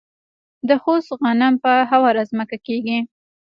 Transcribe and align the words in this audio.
د 0.67 0.69
خوست 0.81 1.09
غنم 1.21 1.53
په 1.63 1.71
هواره 1.91 2.23
ځمکه 2.31 2.57
کیږي. 2.65 2.97